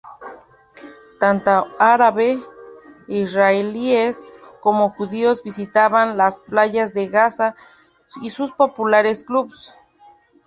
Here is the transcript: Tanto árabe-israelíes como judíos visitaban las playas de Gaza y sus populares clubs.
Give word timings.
Tanto 1.19 1.67
árabe-israelíes 1.77 4.41
como 4.59 4.89
judíos 4.95 5.43
visitaban 5.43 6.17
las 6.17 6.39
playas 6.39 6.95
de 6.95 7.07
Gaza 7.07 7.55
y 8.23 8.31
sus 8.31 8.51
populares 8.51 9.23
clubs. 9.23 9.75